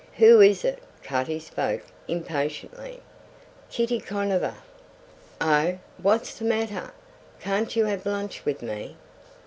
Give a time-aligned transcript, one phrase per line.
[0.17, 3.01] "Who is it?" Cutty spoke impatiently.
[3.69, 4.55] "Kitty Conover."
[5.39, 5.77] "Oh!
[6.01, 6.89] What's the matter?
[7.39, 8.95] Can't you have lunch with me?"